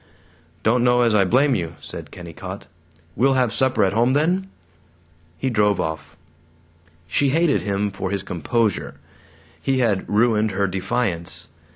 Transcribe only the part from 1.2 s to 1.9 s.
blame you,"